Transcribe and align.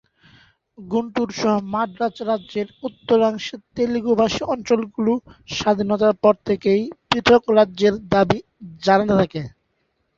গুন্টুর 0.77 1.29
সহ 1.33 1.55
মাদ্রাজ 1.73 2.15
রাজ্যের 2.29 2.67
উত্তরাংশের 2.87 3.59
তেলুগু-ভাষী 3.75 4.41
অঞ্চলগুলি 4.53 5.13
স্বাধীনতার 5.49 6.13
পর 6.23 6.35
থেকেই 6.47 6.81
পৃথক 7.07 7.43
রাজ্যের 7.57 7.95
দাবি 8.11 8.39
জানাতে 8.81 9.13
থাকে। 9.21 9.41